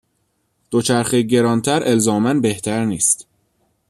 دوچرخه 0.71 1.21
گرانتر 1.21 1.83
الزاما 1.83 2.33
بهتر 2.33 2.85
نیست. 2.85 3.27